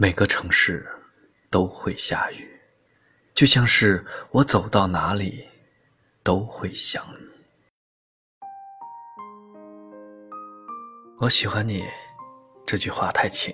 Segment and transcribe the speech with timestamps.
[0.00, 0.88] 每个城市
[1.50, 2.48] 都会下雨，
[3.34, 5.44] 就像是我走到哪里
[6.22, 7.28] 都会想你。
[11.18, 11.84] 我喜欢你
[12.64, 13.52] 这句话太轻，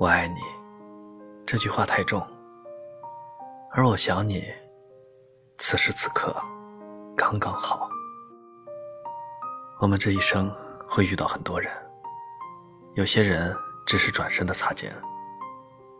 [0.00, 0.40] 我爱你
[1.46, 2.20] 这句话太重，
[3.70, 4.52] 而我想你，
[5.56, 6.34] 此时此刻
[7.16, 7.88] 刚刚好。
[9.78, 10.52] 我们这一生
[10.88, 11.72] 会遇到很多人，
[12.96, 14.92] 有些人只是转身的擦肩。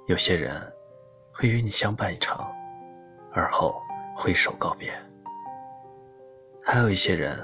[0.06, 0.60] 有些人
[1.32, 2.50] 会与你相伴一场，
[3.32, 3.80] 而后
[4.16, 4.90] 挥手告别；
[6.64, 7.38] 还有一些人，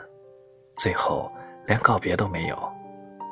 [0.76, 1.30] 最后
[1.66, 2.72] 连告别都没有，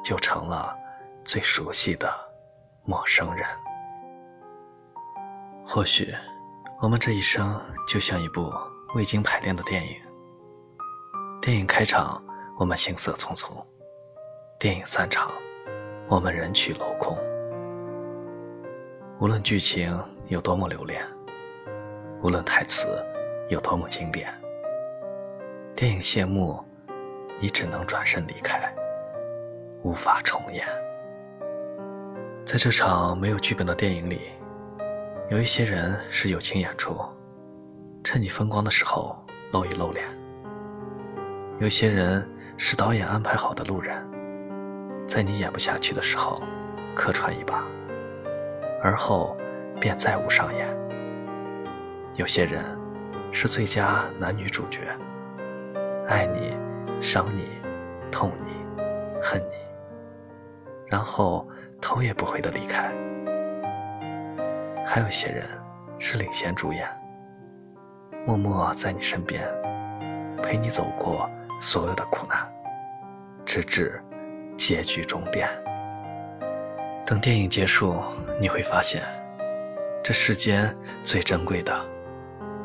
[0.04, 0.76] 就成了
[1.24, 2.08] 最熟悉的
[2.84, 3.44] 陌生人。
[5.66, 6.14] 或许，
[6.80, 8.52] 我们这一生就像一部
[8.94, 10.00] 未经排练的电影。
[11.42, 12.22] 电影开场，
[12.58, 13.52] 我们行色匆匆；
[14.58, 15.32] 电影散场，
[16.08, 17.18] 我们人去楼空。
[19.18, 19.98] 无论剧情
[20.28, 21.02] 有多么留恋，
[22.22, 23.02] 无论台词
[23.48, 24.28] 有多么经典，
[25.74, 26.62] 电影谢幕，
[27.40, 28.70] 你只能转身离开，
[29.82, 30.66] 无法重演。
[32.44, 34.20] 在这场没有剧本的电影里，
[35.30, 36.94] 有一些人是友情演出，
[38.04, 39.16] 趁你风光的时候
[39.50, 40.04] 露一露脸；
[41.58, 43.96] 有些人是导演安排好的路人，
[45.06, 46.42] 在你演不下去的时候
[46.94, 47.64] 客串一把。
[48.82, 49.36] 而后，
[49.80, 50.68] 便再无上演。
[52.14, 52.64] 有些人
[53.32, 54.80] 是最佳男女主角，
[56.08, 56.56] 爱你、
[57.00, 57.48] 伤你、
[58.10, 58.52] 痛你、
[59.20, 59.56] 恨你，
[60.86, 61.46] 然后
[61.80, 62.90] 头也不回的离开。
[64.86, 65.44] 还有些人
[65.98, 66.88] 是领衔主演，
[68.24, 69.46] 默默在你身边，
[70.42, 71.28] 陪你走过
[71.60, 72.48] 所有的苦难，
[73.44, 74.00] 直至
[74.56, 75.48] 结局终点。
[77.06, 78.02] 等电影结束，
[78.40, 79.00] 你会发现，
[80.02, 81.72] 这世间最珍贵的，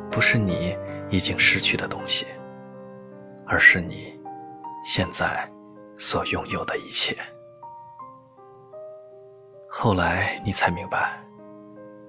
[0.09, 0.75] 不是你
[1.11, 2.25] 已经失去的东西，
[3.45, 4.19] 而是你
[4.83, 5.47] 现在
[5.95, 7.15] 所拥有的一切。
[9.69, 11.21] 后来你才明白，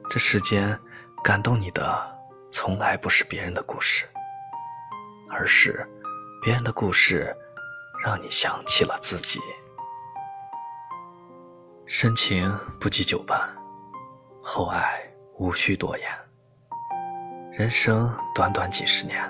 [0.09, 0.77] 这世间
[1.23, 2.19] 感动你的，
[2.51, 4.07] 从来不是别人的故事，
[5.29, 5.87] 而是
[6.43, 7.37] 别人的故事，
[8.03, 9.39] 让你想起了自己。
[11.85, 12.49] 深情
[12.81, 13.41] 不及久伴，
[14.41, 15.03] 厚爱
[15.37, 16.09] 无需多言。
[17.51, 19.21] 人生短短几十年，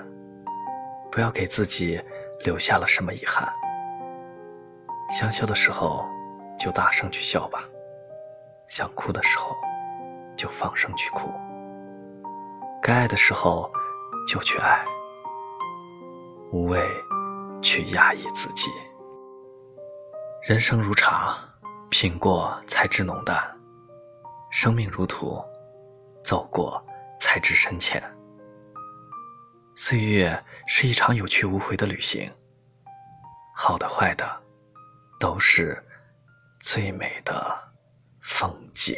[1.11, 1.99] 不要给自己
[2.45, 3.51] 留下了什么遗憾。
[5.09, 6.05] 想笑的时候，
[6.57, 7.59] 就大声去笑吧；
[8.67, 9.55] 想哭的时候，
[10.37, 11.33] 就放声去哭。
[12.83, 13.69] 该爱的时候，
[14.27, 14.85] 就去爱，
[16.51, 16.87] 无谓
[17.63, 18.71] 去压抑自己。
[20.47, 21.35] 人生如茶。
[21.93, 23.55] 品过才知浓淡，
[24.49, 25.39] 生命如图，
[26.23, 26.83] 走过
[27.19, 28.01] 才知深浅。
[29.75, 32.33] 岁月是一场有去无回的旅行，
[33.55, 34.25] 好的坏的，
[35.19, 35.81] 都是
[36.59, 37.71] 最美的
[38.21, 38.97] 风景。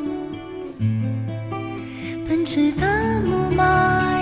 [2.51, 4.21] 奔驰的木马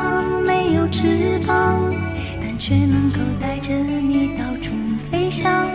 [0.73, 1.79] 有翅膀。
[2.41, 4.73] 但却能够带着你到处
[5.09, 5.67] 飞翔。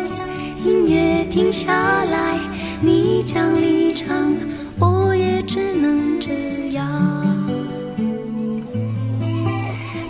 [0.65, 1.73] 音乐停下
[2.05, 2.39] 来，
[2.81, 4.35] 你将离场，
[4.79, 6.85] 我也只能这样。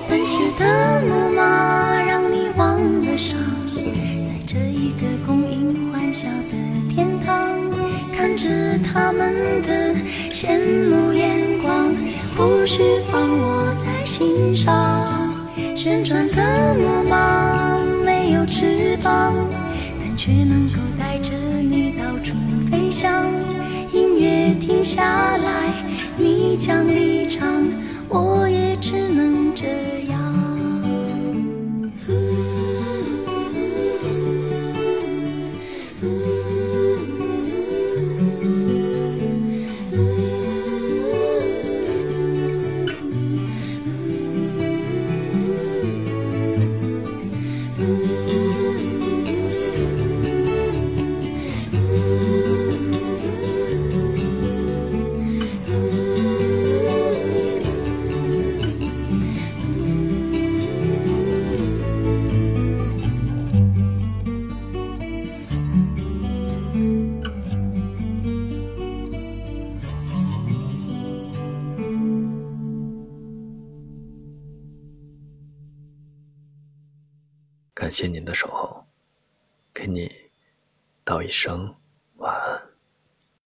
[0.09, 3.39] 奔驰的木马让你忘了伤，
[4.25, 6.57] 在这一个供应欢笑的
[6.95, 7.37] 天堂，
[8.17, 8.49] 看着
[8.79, 9.95] 他们的
[10.33, 10.59] 羡
[10.89, 11.95] 慕眼光，
[12.35, 13.76] 不需放我。
[15.87, 19.33] 旋转的木马没有翅膀，
[20.01, 22.35] 但却能够带着你到处
[22.69, 23.31] 飞翔。
[23.93, 25.73] 音乐停下来，
[26.17, 27.65] 你将离场，
[77.87, 78.85] 感谢您的守候，
[79.73, 80.13] 给你
[81.05, 81.73] 道一声